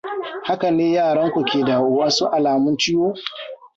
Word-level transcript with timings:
haka 0.47 0.67
ne 0.71 0.85
yaran 0.95 1.31
ku 1.33 1.41
ke 1.43 1.61
da 1.65 1.81
wasu 1.81 2.25
alamun 2.27 2.77
ciwo? 2.77 3.13